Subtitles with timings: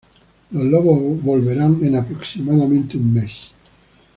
[0.49, 3.51] Los lobos volverán en aproximadamente un mes.